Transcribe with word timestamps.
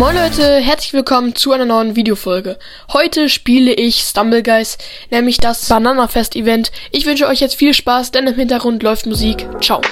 Moin 0.00 0.16
Leute, 0.16 0.56
herzlich 0.60 0.94
willkommen 0.94 1.34
zu 1.34 1.52
einer 1.52 1.66
neuen 1.66 1.94
Videofolge. 1.94 2.58
Heute 2.90 3.28
spiele 3.28 3.74
ich 3.74 3.96
Stumble 4.00 4.42
Guys, 4.42 4.78
nämlich 5.10 5.36
das 5.36 5.68
Banana 5.68 6.08
Fest 6.08 6.36
Event. 6.36 6.72
Ich 6.90 7.04
wünsche 7.04 7.26
euch 7.28 7.40
jetzt 7.40 7.56
viel 7.56 7.74
Spaß, 7.74 8.10
denn 8.10 8.26
im 8.26 8.34
Hintergrund 8.34 8.82
läuft 8.82 9.04
Musik. 9.04 9.46
Ciao. 9.60 9.82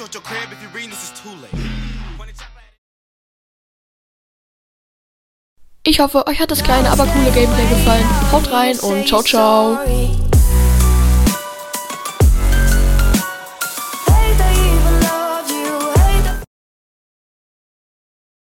You 0.00 0.06
at 0.06 0.14
your 0.14 0.22
crib 0.22 0.52
if 0.52 0.62
you 0.62 0.68
reading 0.74 0.90
this 0.90 1.04
is 1.04 1.22
too 1.22 1.30
late. 1.40 1.50
Ich 5.86 6.00
hoffe, 6.00 6.26
euch 6.26 6.40
hat 6.40 6.50
das 6.50 6.62
kleine, 6.62 6.90
aber 6.90 7.06
coole 7.06 7.30
Gameplay 7.30 7.66
gefallen. 7.68 8.32
Haut 8.32 8.50
rein 8.50 8.78
und 8.78 9.06
ciao, 9.06 9.22
ciao. 9.22 9.78